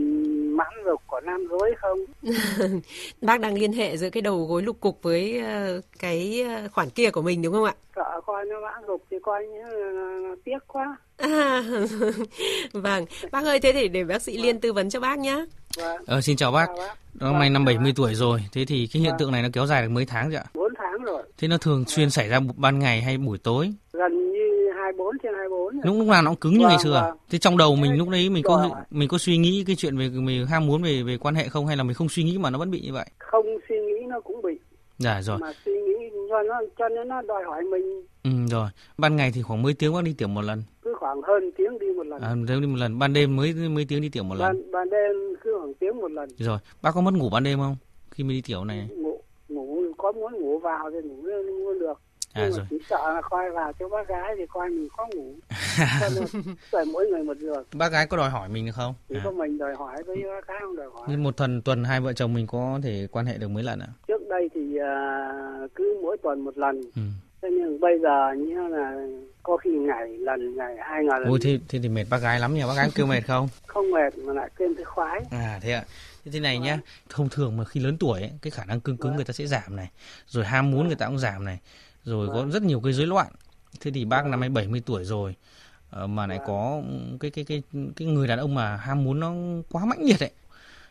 [0.56, 1.98] mãn lục của nam giới không?
[3.22, 5.42] Bác đang liên hệ giữa cái đầu gối lục cục với
[5.98, 7.74] cái khoản kia của mình đúng không ạ?
[7.96, 10.96] Sợ coi nó mãn lục thì coi như là tiếc quá.
[11.16, 11.62] À,
[12.72, 15.44] vâng, bác ơi thế thì để bác sĩ Liên tư vấn cho bác nhé.
[15.76, 16.02] Vâng.
[16.06, 16.66] Ờ, xin chào bác.
[16.66, 16.96] Chào bác.
[17.20, 19.18] Năm nay năm 70 tuổi rồi, thế thì cái hiện vâng.
[19.18, 20.44] tượng này nó kéo dài được mấy tháng rồi ạ?
[21.02, 21.22] 4 tháng rồi.
[21.38, 23.72] Thế nó thường xuyên xảy ra ban ngày hay buổi tối?
[23.92, 25.74] Gần như 24 trên 24.
[25.84, 27.12] Lúc lúc nào nó cũng cứng như vâng, ngày xưa à?
[27.30, 30.08] Thế trong đầu mình lúc đấy mình có mình có suy nghĩ cái chuyện về
[30.08, 32.50] mình ham muốn về về quan hệ không hay là mình không suy nghĩ mà
[32.50, 33.06] nó vẫn bị như vậy?
[33.18, 34.58] Không suy nghĩ nó cũng bị.
[34.98, 35.38] Dạ rồi.
[35.38, 35.92] Mà suy nghĩ
[36.30, 38.06] cho nó cho nên nó đòi hỏi mình.
[38.24, 38.68] Ừ rồi.
[38.98, 40.62] Ban ngày thì khoảng mấy tiếng bác đi tiểu một lần?
[40.82, 42.22] Cứ khoảng hơn tiếng đi một lần.
[42.22, 42.98] À, đi một lần.
[42.98, 44.42] Ban đêm mấy mấy tiếng đi tiểu một lần?
[44.42, 46.28] Ban, ban đêm cứ khoảng tiếng một lần.
[46.38, 46.58] Rồi.
[46.82, 47.76] Bác có mất ngủ ban đêm không?
[48.10, 48.88] Khi mới đi tiểu này?
[50.02, 52.00] Có muốn ngủ vào thì ngủ luôn được.
[52.32, 52.60] À, nhưng rồi.
[52.60, 55.34] mà chỉ sợ là coi vào cho bác gái thì coi mình khó ngủ.
[56.72, 57.64] Rồi mỗi người một giường.
[57.72, 58.94] Bác gái có đòi hỏi mình được không?
[59.08, 59.20] Chỉ à.
[59.24, 61.06] có mình đòi hỏi với bác gái không đòi hỏi.
[61.08, 63.80] Nhưng một tuần tuần hai vợ chồng mình có thể quan hệ được mấy lần
[63.80, 63.88] ạ?
[64.08, 66.80] Trước đây thì uh, cứ mỗi tuần một lần.
[66.96, 67.02] Ừ.
[67.42, 69.06] thế nhưng bây giờ như là
[69.42, 71.28] có khi ngày lần ngày hai ngày lần.
[71.28, 72.62] Ôi thế, thế thì mệt bác gái lắm nhỉ?
[72.68, 73.48] Bác gái kêu mệt không?
[73.66, 75.20] Không mệt mà lại kêu thấy khoái.
[75.30, 75.84] À thế ạ
[76.24, 78.96] thế thế này nhá thông thường mà khi lớn tuổi ấy, cái khả năng cương
[78.96, 79.90] cứng người ta sẽ giảm này
[80.26, 81.58] rồi ham muốn người ta cũng giảm này
[82.04, 83.32] rồi có rất nhiều cái rối loạn.
[83.80, 85.34] Thế thì bác năm nay 70 tuổi rồi
[86.06, 86.82] mà lại có
[87.20, 87.62] cái cái cái
[87.96, 89.32] cái người đàn ông mà ham muốn nó
[89.70, 90.32] quá mãnh liệt ấy.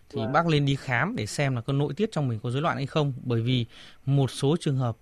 [0.09, 2.61] Thì bác lên đi khám để xem là có nội tiết trong mình có rối
[2.61, 3.13] loạn hay không.
[3.23, 3.65] Bởi vì
[4.05, 4.97] một số trường hợp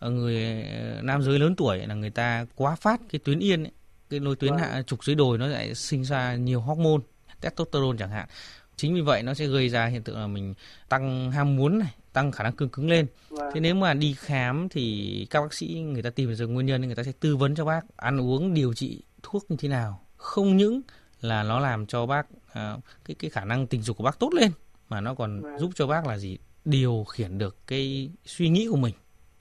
[0.00, 0.64] người
[1.02, 3.72] nam giới lớn tuổi là người ta quá phát cái tuyến yên ấy,
[4.10, 7.02] cái nối tuyến hạ trục dưới đồi nó lại sinh ra nhiều hormone
[7.40, 8.28] testosterone chẳng hạn
[8.80, 10.54] chính vì vậy nó sẽ gây ra hiện tượng là mình
[10.88, 13.50] tăng ham muốn này tăng khả năng cương cứng lên vâng.
[13.54, 16.86] thế nếu mà đi khám thì các bác sĩ người ta tìm ra nguyên nhân
[16.86, 20.00] người ta sẽ tư vấn cho bác ăn uống điều trị thuốc như thế nào
[20.16, 20.80] không những
[21.20, 24.34] là nó làm cho bác à, cái cái khả năng tình dục của bác tốt
[24.34, 24.50] lên
[24.88, 25.58] mà nó còn vâng.
[25.58, 28.94] giúp cho bác là gì điều khiển được cái suy nghĩ của mình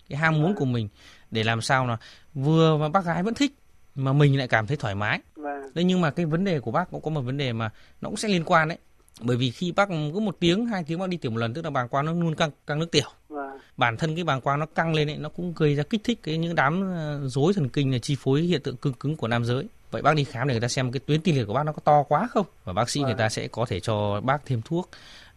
[0.10, 0.56] cái ham muốn vâng.
[0.56, 0.89] của mình
[1.32, 1.97] để làm sao là
[2.34, 3.56] vừa mà bác gái vẫn thích
[3.95, 5.73] mà mình lại cảm thấy thoải mái vâng.
[5.73, 7.69] đấy nhưng mà cái vấn đề của bác cũng có một vấn đề mà
[8.02, 8.78] nó cũng sẽ liên quan đấy
[9.22, 11.65] bởi vì khi bác cứ một tiếng hai tiếng bác đi tiểu một lần tức
[11.65, 13.04] là bàng quang nó luôn căng căng nước tiểu.
[13.30, 13.58] Vâng.
[13.78, 16.19] bản thân cái bàng quang nó căng lên ấy nó cũng gây ra kích thích
[16.24, 16.93] cái những đám
[17.26, 19.67] rối thần kinh là chi phối hiện tượng cứng cứng của nam giới.
[19.91, 21.72] Vậy bác đi khám để người ta xem cái tuyến tiền liệt của bác nó
[21.72, 22.45] có to quá không?
[22.63, 23.08] Và bác sĩ vâng.
[23.08, 24.89] người ta sẽ có thể cho bác thêm thuốc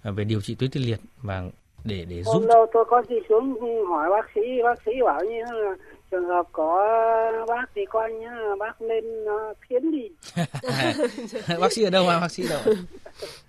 [0.02, 1.42] về điều trị tuyến tiền liệt và
[1.84, 3.58] để để giúp hôm đâu tôi có đi xuống
[3.88, 5.74] hỏi bác sĩ bác sĩ bảo như là
[6.10, 6.86] trường hợp có
[7.48, 10.08] bác thì coi như là bác nên uh, thiến đi.
[11.60, 12.74] Bác sĩ ở đâu à bác sĩ ở đâu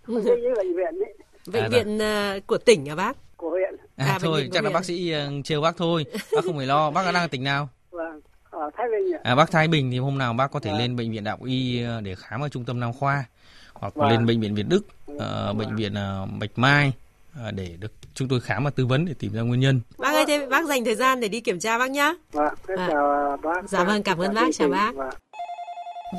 [0.07, 0.23] bệnh
[0.75, 1.13] viện đấy
[1.47, 4.69] bệnh à, viện uh, của tỉnh à bác của huyện à, à thôi chắc là
[4.69, 7.69] bác sĩ uh, trêu bác thôi bác không phải lo bác đang ở tỉnh nào
[7.91, 9.19] vâng ở Thái Bình ạ.
[9.23, 10.79] À, bác Thái Bình thì hôm nào bác có thể vâng.
[10.79, 13.25] lên bệnh viện Đạo Y để khám ở trung tâm Nam khoa
[13.73, 14.09] hoặc vâng.
[14.09, 15.57] lên bệnh viện Việt Đức, uh, vâng.
[15.57, 16.91] bệnh viện uh, Bạch Mai
[17.47, 19.81] uh, để được chúng tôi khám và tư vấn để tìm ra nguyên nhân.
[19.97, 22.13] Bác ơi, thế bác dành thời gian để đi kiểm tra bác nhá.
[22.31, 22.87] Vâng, à.
[22.91, 23.69] chào bác.
[23.69, 24.95] Dạ vâng, cảm ơn bác, chào bác.
[24.95, 25.09] Vâng.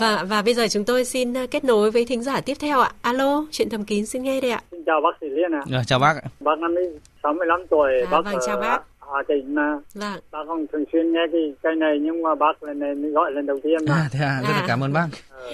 [0.01, 2.91] Và và bây giờ chúng tôi xin kết nối với thính giả tiếp theo ạ.
[3.03, 4.61] Alo, chuyện thầm kín xin nghe đây ạ.
[4.71, 5.63] Xin chào bác sĩ Liên ạ.
[5.73, 5.83] À.
[5.87, 6.15] chào bác.
[6.41, 6.85] Bác năm nay
[7.23, 8.83] 65 tuổi, à, bác vâng, chào bác.
[9.01, 9.79] Hà Tĩnh mà.
[9.95, 10.21] Vâng.
[10.31, 13.47] Bác không thường xuyên nghe cái cây này nhưng mà bác lần này gọi lần
[13.47, 13.95] đầu tiên mà.
[13.95, 15.07] À, thế à, rất là cảm ơn bác.
[15.31, 15.51] Ờ,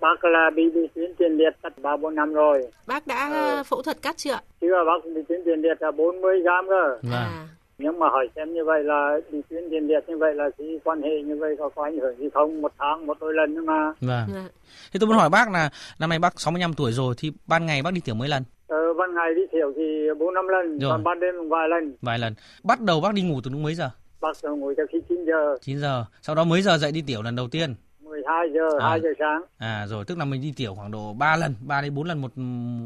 [0.00, 2.70] bác là bị bị tuyến tiền liệt cắt ba bốn năm rồi.
[2.86, 3.62] Bác đã ờ.
[3.62, 4.40] phẫu thuật cắt chưa ạ?
[4.60, 6.98] Chưa, bác bị tuyến tiền liệt là 40 gram cơ.
[7.02, 7.12] Vâng.
[7.12, 7.48] À.
[7.82, 10.78] Nhưng mà hỏi xem như vậy là bị tuyến tiền liệt như vậy là thì
[10.84, 12.62] quan hệ như vậy có có ảnh hưởng gì không?
[12.62, 13.92] Một tháng một đôi lần nữa mà.
[14.00, 14.26] Vâng.
[14.34, 14.48] Dạ.
[14.92, 17.82] Thế tôi muốn hỏi bác là năm nay bác 65 tuổi rồi thì ban ngày
[17.82, 18.42] bác đi tiểu mấy lần?
[18.66, 20.90] Ờ, ban ngày đi tiểu thì bốn năm lần, Rồi.
[20.90, 21.96] còn ban đêm vài lần.
[22.02, 22.34] Vài lần.
[22.64, 23.90] Bắt đầu bác đi ngủ từ lúc mấy giờ?
[24.20, 26.04] Bác ngủ từ khi 9 giờ, 9 giờ.
[26.22, 27.74] Sau đó mấy giờ dậy đi tiểu lần đầu tiên?
[28.00, 28.88] 12 giờ, À.
[28.88, 29.42] 2 giờ sáng.
[29.58, 32.20] À rồi, tức là mình đi tiểu khoảng độ 3 lần, 3 đến 4 lần
[32.20, 32.38] một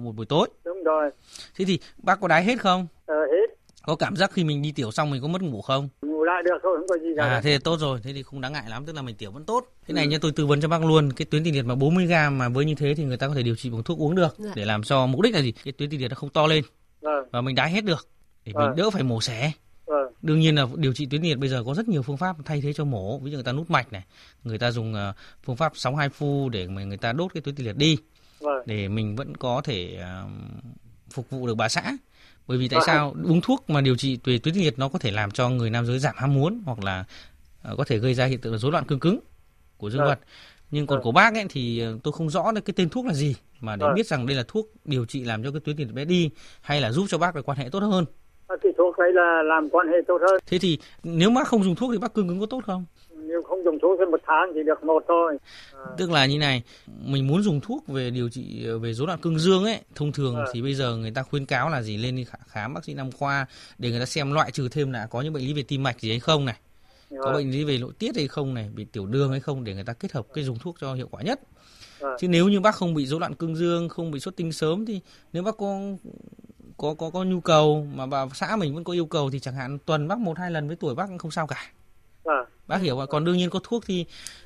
[0.05, 0.49] một buổi tối.
[0.65, 1.11] Đúng rồi.
[1.59, 2.87] Thế thì bác có đái hết không?
[3.07, 3.56] Ờ, hết.
[3.87, 5.89] Có cảm giác khi mình đi tiểu xong mình có mất ngủ không?
[6.03, 8.23] Ngủ lại được thôi không có gì cả À thế thì tốt rồi, thế thì
[8.23, 9.65] không đáng ngại lắm, tức là mình tiểu vẫn tốt.
[9.87, 12.07] Thế này nha tôi tư vấn cho bác luôn, cái tuyến tiền liệt mà 40
[12.07, 14.15] g mà với như thế thì người ta có thể điều trị bằng thuốc uống
[14.15, 14.51] được Dạ.
[14.55, 15.53] để làm cho mục đích là gì?
[15.65, 16.65] Cái tuyến tiền liệt nó không to lên
[17.01, 18.09] vâng và mình đái hết được
[18.45, 18.67] để Vâng.
[18.67, 19.53] mình đỡ phải mổ xẻ.
[19.87, 22.17] vâng Đương nhiên là điều trị tuyến tiền liệt bây giờ có rất nhiều phương
[22.17, 24.05] pháp thay thế cho mổ, ví dụ người ta nút mạch này,
[24.45, 27.41] người ta dùng ờ, phương pháp sóng hai phu để mà người ta đốt cái
[27.41, 27.97] tuyến tiền liệt đi
[28.41, 30.25] vâng để mình vẫn có thể ờ,
[31.11, 31.97] phục vụ được bà xã.
[32.47, 32.87] Bởi vì tại Vâng.
[32.87, 35.71] sao uống thuốc mà điều trị về tuyến liệt nó có thể làm cho người
[35.71, 37.05] nam giới giảm ham muốn hoặc là
[37.63, 39.19] ờ, có thể gây ra hiện tượng là rối loạn cương cứng
[39.77, 40.19] của dương vật.
[40.71, 43.37] Nhưng còn của bác ấy thì ờ, tôi không rõ cái tên thuốc là gì
[43.61, 45.95] mà để biết rằng đây là thuốc điều trị làm cho cái tuyến tiền liệt
[45.95, 46.31] bé đi
[46.61, 48.05] hay là giúp cho bác được quan hệ tốt hơn.
[48.63, 51.75] Thì thuốc ấy là làm quan hệ tốt hơn Thế thì nếu bác không dùng
[51.75, 52.85] thuốc thì bác cương cứng có tốt không?
[53.29, 55.39] Nếu không dùng thuốc thì một tháng chỉ được một thôi
[55.73, 59.19] à, Tức là như này, mình muốn dùng thuốc về điều trị về rối loạn
[59.23, 60.45] cương dương ấy, thông thường Vâng.
[60.53, 63.13] thì bây giờ người ta khuyến cáo là gì lên đi khám bác sĩ nam
[63.13, 63.47] khoa
[63.79, 66.01] để người ta xem loại trừ thêm là có những bệnh lý về tim mạch
[66.01, 66.57] gì hay không này,
[67.11, 69.65] có vâng, bệnh lý về nội tiết hay không này, bị tiểu đường hay không
[69.65, 71.41] để người ta kết hợp cái dùng thuốc cho hiệu quả nhất.
[72.01, 72.17] Vâng.
[72.21, 74.87] Chứ nếu như bác không bị rối loạn cương dương, không bị xuất tinh sớm
[74.87, 75.01] thì
[75.33, 75.81] nếu bác có
[76.77, 79.55] có có có nhu cầu mà bà xã mình vẫn có yêu cầu thì chẳng
[79.55, 81.71] hạn tuần bác một hai lần với tuổi bác cũng không sao cả.
[82.67, 82.79] Vâng.
[82.79, 83.07] Bác hiểu ạ.
[83.07, 84.05] Còn đương nhiên có thuốc thì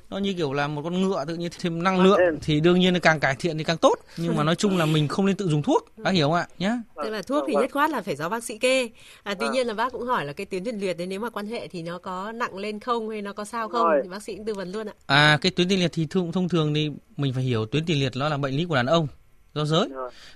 [0.09, 2.79] nó như kiểu là một con ngựa tự nhiên thêm năng Ăn lượng thì đương
[2.79, 3.95] nhiên là càng cải thiện thì càng tốt.
[4.17, 5.85] Nhưng mà nói chung là mình không nên tự dùng thuốc.
[5.97, 6.47] Bác hiểu không ạ?
[6.59, 6.77] Nhá.
[7.03, 8.89] Tức là thuốc thì Vâng, nhất quát là phải do bác sĩ kê.
[9.23, 9.53] À, tuy Vâng.
[9.53, 11.67] nhiên là bác cũng hỏi là cái tuyến tiền liệt đấy nếu mà quan hệ
[11.67, 14.45] thì nó có nặng lên không hay nó có sao không thì bác sĩ cũng
[14.45, 14.93] tư vấn luôn ạ.
[15.05, 17.99] À cái tuyến tiền liệt thì thông, thông thường thì mình phải hiểu tuyến tiền
[17.99, 19.07] liệt nó là bệnh lý của đàn ông
[19.53, 19.87] do giới.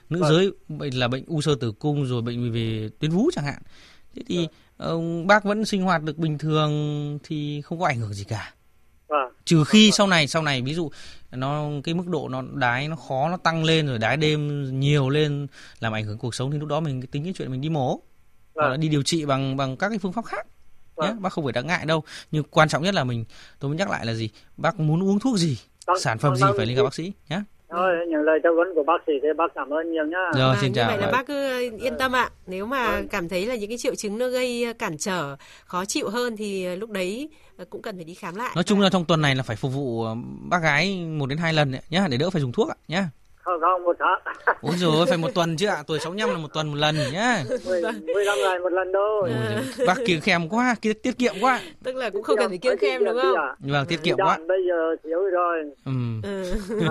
[0.09, 0.29] Nữ Vâng.
[0.29, 3.61] giới bệnh là bệnh u sơ tử cung rồi bệnh về tuyến vú chẳng hạn.
[4.15, 4.47] Thế thì
[4.77, 8.53] ờ, bác vẫn sinh hoạt được bình thường thì không có ảnh hưởng gì cả.
[9.07, 9.33] Vâng.
[9.45, 10.89] trừ khi sau này sau này ví dụ
[11.31, 15.09] nó cái mức độ nó đái nó khó nó tăng lên rồi đái đêm nhiều
[15.09, 15.47] lên
[15.79, 17.99] làm ảnh hưởng cuộc sống thì lúc đó mình tính cái chuyện mình đi mổ
[18.55, 18.79] hoặc là Vâng.
[18.79, 20.47] đi điều trị bằng bằng các cái phương pháp khác
[20.97, 21.21] nhé Vâng.
[21.21, 23.25] bác không phải đáng ngại đâu nhưng quan trọng nhất là mình
[23.59, 26.37] tôi muốn nhắc lại là gì bác muốn uống thuốc gì Vâng, sản phẩm vâng,
[26.37, 26.53] gì vâng.
[26.57, 27.41] phải liên gặp bác sĩ nhé
[27.75, 30.17] Thôi, những lời tư vấn của bác sĩ thì bác cảm ơn nhiều nhá.
[30.35, 31.11] rồi Và xin như chào vậy là Vâng.
[31.11, 32.29] bác cứ yên tâm ạ.
[32.47, 33.07] Nếu mà Vâng.
[33.07, 35.35] cảm thấy là những cái triệu chứng nó gây cản trở,
[35.65, 37.29] khó chịu hơn thì lúc đấy
[37.69, 38.51] cũng cần phải đi khám lại.
[38.55, 40.15] nói chung là trong tuần này là phải phục vụ ờ,
[40.49, 43.09] bác gái một đến hai lần nhá để đỡ phải dùng thuốc ạ nhá
[43.45, 44.35] Không, không, một tháng.
[44.61, 47.43] ôi rồi phải một tuần chứ ạ tuổi 65 là một tuần một lần nhá
[47.65, 47.81] Mười-
[48.13, 49.31] mười lăm ngày một lần thôi.
[49.87, 52.77] Bác kiêng khem quá kia tiết kiệm quá Tức là cũng không cần phải kiêng
[52.77, 53.35] khem đúng không?
[53.59, 55.63] vâng tiết kiệm quá bây giờ thiếu rồi.
[55.85, 55.91] ừ.
[56.23, 56.55] Ừ.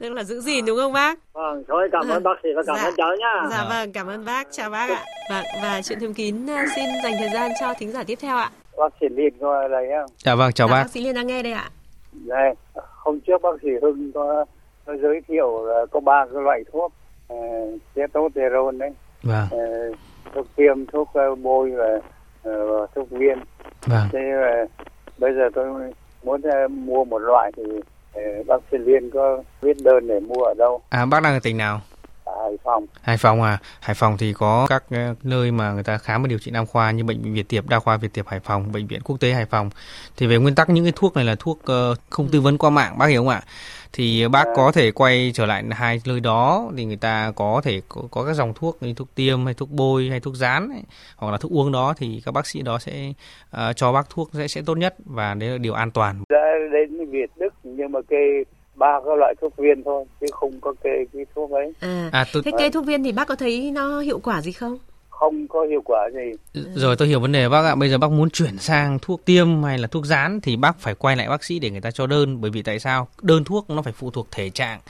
[0.00, 1.18] Tức là giữ gìn đúng không bác?
[1.32, 2.82] Vâng, thôi cảm ơn bác sĩ và cảm Dạ.
[2.82, 3.46] ơn cháu nhá.
[3.50, 5.04] Dạ vâng, cảm ơn bác, chào bác ạ.
[5.30, 8.36] Vâng, và chuyện thầm kín à, xin dành thời gian cho thính giả tiếp theo
[8.36, 8.50] ạ.
[8.78, 10.10] Bác sĩ Liên có đây không?
[10.18, 10.82] Dạ vâng, chào Dạ, bác.
[10.82, 11.70] Bác sĩ Liên đang nghe đây ạ.
[12.12, 12.54] Đây,
[12.96, 14.44] hôm trước bác sĩ Hưng có,
[14.86, 16.92] có giới thiệu là có ba cái loại thuốc
[17.32, 18.90] uh, testosterone đấy,
[19.22, 19.92] Vâng, ờ,
[20.34, 22.00] thuốc tiêm, thuốc ờ, bôi và
[22.42, 23.38] ờ, thuốc viên.
[23.86, 24.08] vâng.
[24.12, 24.66] Thế ờ,
[25.18, 25.92] bây giờ tôi
[26.24, 27.62] muốn ờ, mua một loại thì
[28.12, 30.80] ờ, bác sĩ Liên có viết đơn để mua ở đâu?
[30.88, 31.80] À, bác đang ở tỉnh nào?
[32.26, 32.86] Hải Phòng.
[33.02, 33.58] Hải Phòng à?
[33.80, 36.66] Hải Phòng thì có các ờ, nơi mà người ta khám và điều trị nam
[36.66, 39.20] khoa như bệnh viện Việt Tiệp, Đa khoa Việt Tiệp Hải Phòng, bệnh viện quốc
[39.20, 39.70] tế Hải Phòng.
[40.16, 42.70] Thì về nguyên tắc những cái thuốc này là thuốc ờ, không tư vấn qua
[42.70, 43.42] mạng, bác hiểu không ạ?
[43.96, 47.80] Thì bác có thể quay trở lại hai nơi đó thì người ta có thể
[47.88, 50.82] có, có các dòng thuốc như thuốc tiêm hay thuốc bôi hay thuốc rán ấy,
[51.16, 53.12] hoặc là thuốc uống đó thì các bác sĩ đó sẽ
[53.50, 56.22] ờ, cho bác thuốc sẽ sẽ tốt nhất và đấy là điều an toàn.
[56.28, 60.60] Đã đến Việt Đức nhưng mà kê ba cái loại thuốc viên thôi chứ không
[60.60, 63.36] có kê cái thuốc ấy À, À, tôi thế kê thuốc viên thì bác có
[63.36, 64.78] thấy nó hiệu quả gì không?
[65.18, 67.74] Không có hiệu quả gì Rồi tôi hiểu vấn đề bác ạ.
[67.74, 70.94] Bây giờ bác muốn chuyển sang thuốc tiêm hay là thuốc rán thì bác phải
[70.94, 72.40] quay lại bác sĩ để người ta cho đơn.
[72.40, 73.08] Bởi vì tại sao?
[73.22, 74.80] Đơn thuốc nó phải phụ thuộc thể trạng,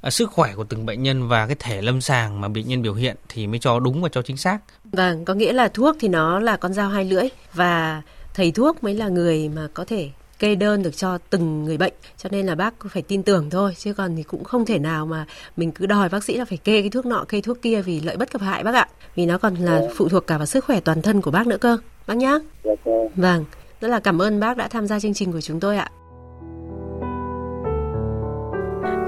[0.00, 2.82] à, sức khỏe của từng bệnh nhân và cái thể lâm sàng mà bệnh nhân
[2.82, 4.58] biểu hiện thì mới cho đúng và cho chính xác.
[4.84, 8.02] Vâng, có nghĩa là thuốc thì nó là con dao hai lưỡi và
[8.34, 11.92] thầy thuốc mới là người mà có thể kê đơn được cho từng người bệnh
[12.16, 15.06] cho nên là bác phải tin tưởng thôi chứ còn thì cũng không thể nào
[15.06, 17.82] mà mình cứ đòi bác sĩ là phải kê cái thuốc nọ kê thuốc kia
[17.82, 18.88] vì lợi bất cập hại bác ạ.
[19.14, 21.58] Vì nó còn là phụ thuộc cả vào sức khỏe toàn thân của bác nữa
[21.60, 22.38] cơ bác nhá.
[22.64, 22.92] Dạ, dạ.
[23.16, 23.44] vâng
[23.80, 25.90] rất là cảm ơn bác đã tham gia chương trình của chúng tôi ạ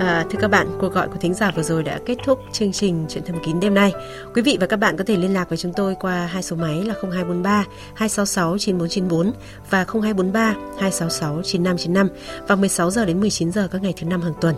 [0.00, 2.72] À, thưa các bạn, cuộc gọi của thính giả vừa rồi đã kết thúc chương
[2.72, 3.92] trình Chuyện thầm kín đêm nay.
[4.34, 6.56] Quý vị và các bạn có thể liên lạc với chúng tôi qua hai số
[6.56, 9.32] máy là 0243 266 9494
[9.70, 12.08] và 0243 266 9595
[12.48, 14.54] vào 16 giờ đến 19 giờ các ngày thứ năm hàng tuần.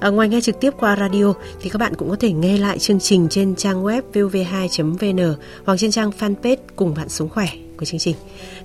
[0.00, 2.78] À, ngoài nghe trực tiếp qua radio thì các bạn cũng có thể nghe lại
[2.78, 7.48] chương trình trên trang web vv2.vn hoặc trên trang fanpage cùng bạn sống khỏe
[7.82, 8.16] của chương trình.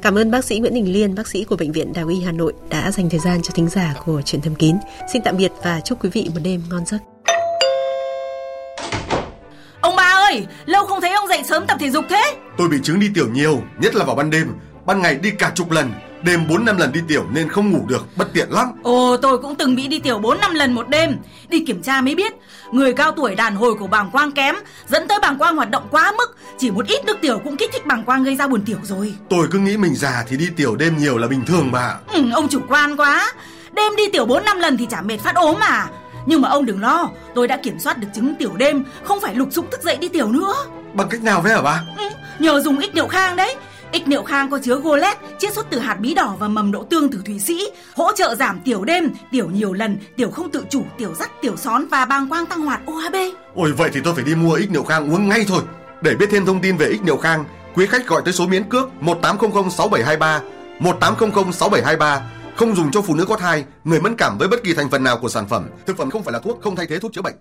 [0.01, 2.31] Cảm ơn bác sĩ Nguyễn Đình Liên, bác sĩ của Bệnh viện Đại y Hà
[2.31, 4.75] Nội đã dành thời gian cho thính giả của Chuyện thầm kín.
[5.13, 6.97] Xin tạm biệt và chúc quý vị một đêm ngon giấc.
[9.81, 12.35] Ông ba ơi, lâu không thấy ông dậy sớm tập thể dục thế?
[12.57, 14.47] Tôi bị chứng đi tiểu nhiều, nhất là vào ban đêm.
[14.85, 15.91] ban ngày đi cả chục lần,
[16.23, 18.67] đêm 4 năm lần đi tiểu nên không ngủ được, bất tiện lắm.
[18.83, 21.17] Ồ, tôi cũng từng bị đi tiểu 4 năm lần một đêm.
[21.49, 22.33] Đi kiểm tra mới biết,
[22.71, 24.55] người cao tuổi đàn hồi của bàng quang kém,
[24.87, 27.69] dẫn tới bàng quang hoạt động quá mức, chỉ một ít nước tiểu cũng kích
[27.73, 29.13] thích bàng quang gây ra buồn tiểu rồi.
[29.29, 31.95] Tôi cứ nghĩ mình già thì đi tiểu đêm nhiều là bình thường mà.
[32.13, 33.33] Ừ, ông chủ quan quá.
[33.73, 35.87] Đêm đi tiểu 4 năm lần thì chả mệt phát ốm mà.
[36.25, 39.35] Nhưng mà ông đừng lo, tôi đã kiểm soát được chứng tiểu đêm, không phải
[39.35, 40.53] lục sục thức dậy đi tiểu nữa.
[40.93, 41.83] Bằng cách nào vậy hả bà?
[41.97, 43.55] Ừ, nhờ dùng ích niệu khang đấy.
[43.91, 46.87] Ích niệu khang có chứa golet, chiết xuất từ hạt bí đỏ và mầm đậu
[46.89, 50.65] tương từ thụy sĩ, hỗ trợ giảm tiểu đêm, tiểu nhiều lần, tiểu không tự
[50.69, 53.15] chủ, tiểu dắt, tiểu són và bàng quang tăng hoạt OHB.
[53.55, 55.63] Ôi vậy thì tôi phải đi mua ích niệu khang uống ngay thôi.
[56.01, 57.45] Để biết thêm thông tin về ích niệu khang,
[57.75, 60.41] quý khách gọi tới số miễn cước 1800 6723,
[60.79, 62.21] 1800 6723
[62.57, 65.03] không dùng cho phụ nữ có thai, người mẫn cảm với bất kỳ thành phần
[65.03, 65.69] nào của sản phẩm.
[65.85, 67.35] Thực phẩm không phải là thuốc, không thay thế thuốc chữa bệnh.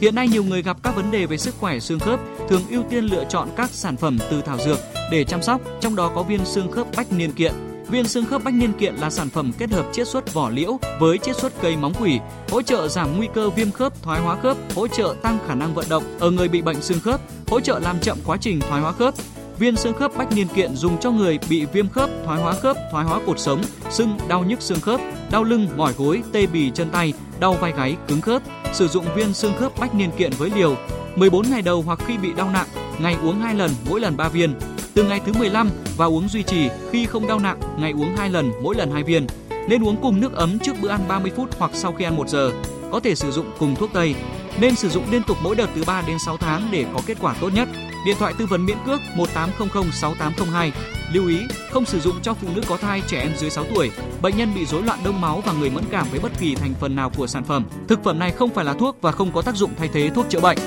[0.00, 2.82] Hiện nay nhiều người gặp các vấn đề về sức khỏe xương khớp, thường ưu
[2.90, 4.78] tiên lựa chọn các sản phẩm từ thảo dược
[5.10, 7.52] để chăm sóc, trong đó có viên xương khớp bách niên kiện.
[7.88, 10.78] Viên xương khớp bách niên kiện là sản phẩm kết hợp chiết xuất vỏ liễu
[10.98, 14.36] với chiết xuất cây móng quỷ, hỗ trợ giảm nguy cơ viêm khớp, thoái hóa
[14.42, 17.60] khớp, hỗ trợ tăng khả năng vận động ở người bị bệnh xương khớp, hỗ
[17.60, 19.14] trợ làm chậm quá trình thoái hóa khớp,
[19.58, 22.76] Viên xương khớp bách niên kiện dùng cho người bị viêm khớp, thoái hóa khớp,
[22.90, 26.70] thoái hóa cột sống, sưng, đau nhức xương khớp, đau lưng, mỏi gối, tê bì
[26.70, 28.42] chân tay, đau vai gáy, cứng khớp.
[28.72, 30.76] Sử dụng viên xương khớp bách niên kiện với liều
[31.16, 32.66] 14 ngày đầu hoặc khi bị đau nặng,
[32.98, 34.54] ngày uống 2 lần, mỗi lần 3 viên.
[34.94, 38.30] Từ ngày thứ 15 và uống duy trì khi không đau nặng, ngày uống 2
[38.30, 39.26] lần, mỗi lần 2 viên.
[39.68, 42.28] Nên uống cùng nước ấm trước bữa ăn 30 phút hoặc sau khi ăn 1
[42.28, 42.50] giờ.
[42.92, 44.14] Có thể sử dụng cùng thuốc tây.
[44.60, 47.16] Nên sử dụng liên tục mỗi đợt từ 3 đến 6 tháng để có kết
[47.20, 47.68] quả tốt nhất.
[48.08, 50.72] Điện thoại tư vấn miễn cước 1800 6802.
[51.12, 51.38] Lưu ý,
[51.70, 53.90] không sử dụng cho phụ nữ có thai, trẻ em dưới 6 tuổi,
[54.22, 56.74] bệnh nhân bị rối loạn đông máu và người mẫn cảm với bất kỳ thành
[56.80, 57.64] phần nào của sản phẩm.
[57.88, 60.26] Thực phẩm này không phải là thuốc và không có tác dụng thay thế thuốc
[60.30, 60.58] chữa bệnh.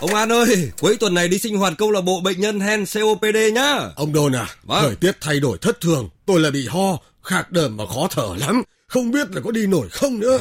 [0.00, 2.84] Ông An ơi, cuối tuần này đi sinh hoạt câu lạc bộ bệnh nhân hen
[2.94, 3.78] COPD nhá.
[3.96, 4.82] Ông Đôn à, vâng.
[4.82, 8.28] thời tiết thay đổi thất thường, tôi là bị ho, khạc đờm và khó thở
[8.38, 10.38] lắm, không biết là có đi nổi không nữa.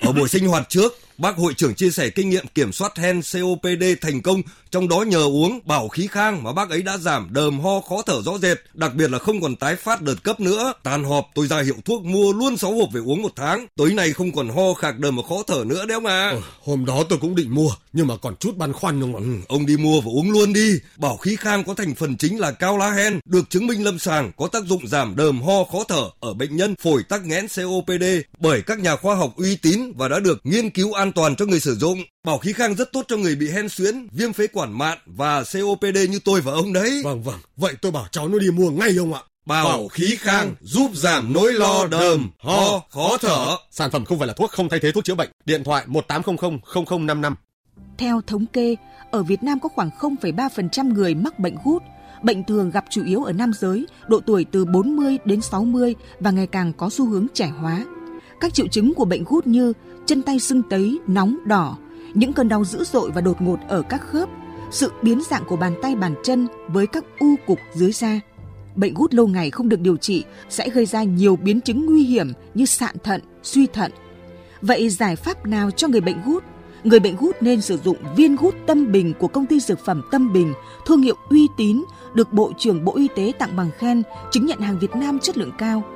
[0.00, 3.20] Ở buổi sinh hoạt trước, Bác hội trưởng chia sẻ kinh nghiệm kiểm soát hen
[3.32, 7.28] COPD thành công, trong đó nhờ uống bảo khí khang mà bác ấy đã giảm
[7.30, 10.40] đờm ho khó thở rõ rệt, đặc biệt là không còn tái phát đợt cấp
[10.40, 10.72] nữa.
[10.82, 13.66] Tàn họp tôi ra hiệu thuốc mua luôn 6 hộp về uống một tháng.
[13.76, 16.30] Tối nay không còn ho khạc đờm và khó thở nữa đấy ông à.
[16.30, 19.20] Ừ, hôm đó tôi cũng định mua, nhưng mà còn chút băn khoăn không ạ?
[19.22, 20.78] Ừ, ông đi mua và uống luôn đi.
[20.96, 23.98] Bảo khí khang có thành phần chính là cao lá hen, được chứng minh lâm
[23.98, 27.46] sàng có tác dụng giảm đờm ho khó thở ở bệnh nhân phổi tắc nghẽn
[27.56, 28.04] COPD
[28.38, 31.46] bởi các nhà khoa học uy tín và đã được nghiên cứu an toàn cho
[31.46, 31.98] người sử dụng.
[32.26, 35.44] Bảo khí khang rất tốt cho người bị hen suyễn, viêm phế quản mạn và
[35.52, 37.00] COPD như tôi và ông đấy.
[37.04, 39.20] Vâng vâng, vậy tôi bảo cháu nó đi mua ngay ông ạ.
[39.46, 43.56] Bảo, Bảo khí khang giúp giảm nỗi lo đờm, ho, khó thở.
[43.70, 45.30] Sản phẩm không phải là thuốc, không thay thế thuốc chữa bệnh.
[45.44, 46.58] Điện thoại 1800
[46.98, 47.34] 0055.
[47.98, 48.76] Theo thống kê,
[49.10, 51.82] ở Việt Nam có khoảng 0,3% người mắc bệnh gút.
[52.22, 56.30] Bệnh thường gặp chủ yếu ở nam giới, độ tuổi từ 40 đến 60 và
[56.30, 57.84] ngày càng có xu hướng trẻ hóa.
[58.40, 59.72] Các triệu chứng của bệnh gút như
[60.06, 61.76] chân tay sưng tấy, nóng, đỏ,
[62.14, 64.28] những cơn đau dữ dội và đột ngột ở các khớp,
[64.70, 68.20] sự biến dạng của bàn tay bàn chân với các u cục dưới da.
[68.74, 72.04] Bệnh gút lâu ngày không được điều trị sẽ gây ra nhiều biến chứng nguy
[72.04, 73.92] hiểm như sạn thận, suy thận.
[74.62, 76.44] Vậy giải pháp nào cho người bệnh gút?
[76.84, 80.02] Người bệnh gút nên sử dụng viên gút Tâm Bình của công ty dược phẩm
[80.10, 80.52] Tâm Bình,
[80.86, 81.82] thương hiệu uy tín,
[82.14, 85.38] được Bộ trưởng Bộ Y tế tặng bằng khen, chứng nhận hàng Việt Nam chất
[85.38, 85.82] lượng cao–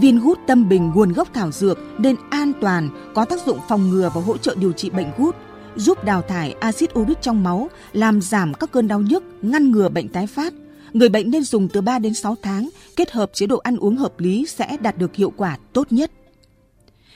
[0.00, 3.90] Viên gút tâm bình nguồn gốc thảo dược nên an toàn, có tác dụng phòng
[3.90, 5.36] ngừa và hỗ trợ điều trị bệnh gút,
[5.76, 9.88] giúp đào thải axit uric trong máu, làm giảm các cơn đau nhức, ngăn ngừa
[9.88, 10.54] bệnh tái phát.
[10.92, 13.96] Người bệnh nên dùng từ 3 đến 6 tháng, kết hợp chế độ ăn uống
[13.96, 16.12] hợp lý sẽ đạt được hiệu quả tốt nhất.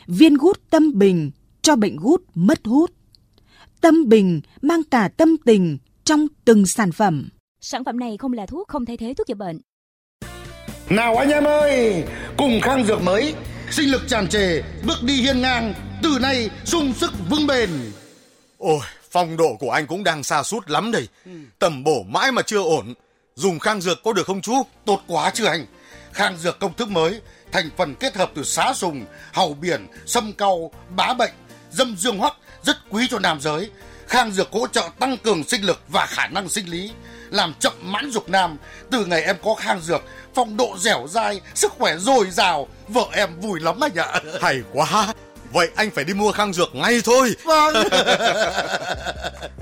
[0.06, 1.30] Viên gút tâm bình
[1.62, 2.90] cho bệnh gút mất hút.
[3.80, 7.28] Tâm bình mang cả tâm tình trong từng sản phẩm.
[7.60, 9.60] Sản phẩm này không là thuốc, không thay thế thuốc chữa bệnh.
[10.90, 12.04] Nào anh em ơi,
[12.36, 13.34] cùng khang dược mới,
[13.70, 17.70] sinh lực tràn trề, bước đi hiên ngang, từ nay sung sức vững bền.
[18.58, 21.08] Ôi, phong độ của anh cũng đang xa sút lắm đây.
[21.24, 21.30] Ừ.
[21.58, 22.94] Tầm bổ mãi mà chưa ổn.
[23.34, 24.52] Dùng khang dược có được không chú?
[24.84, 25.66] Tốt quá chứ anh.
[26.12, 27.20] Khang dược công thức mới,
[27.52, 31.32] thành phần kết hợp từ xá sùng, hầu biển, sâm cau, bá bệnh,
[31.70, 33.70] dâm dương hoắc, rất quý cho nam giới.
[34.06, 36.90] Khang dược hỗ trợ tăng cường sinh lực và khả năng sinh lý,
[37.30, 38.56] làm chậm mãn dục nam.
[38.90, 40.02] Từ ngày em có khang dược,
[40.34, 44.20] phong độ dẻo dai, sức khỏe dồi dào, vợ em vui lắm anh ạ.
[44.40, 45.14] Hay quá.
[45.52, 47.34] Vậy anh phải đi mua khang dược ngay thôi.
[47.44, 47.74] Vâng.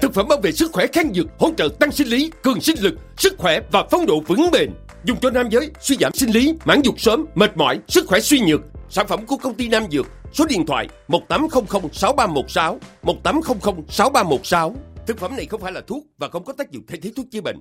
[0.00, 2.76] Thực phẩm bảo vệ sức khỏe khang dược hỗ trợ tăng sinh lý, cường sinh
[2.81, 4.70] lực, sức khỏe và phong độ vững bền.
[5.05, 8.20] Dùng cho nam giới suy giảm sinh lý, mãn dục sớm, mệt mỏi, sức khỏe
[8.20, 8.61] suy nhược.
[8.90, 10.07] Sản phẩm của công ty Nam Dược.
[10.33, 14.76] Số điện thoại 1800 6316 1800 6316.
[15.07, 17.27] Thực phẩm này không phải là thuốc và không có tác dụng thay thế thuốc
[17.31, 17.59] chữa bệnh.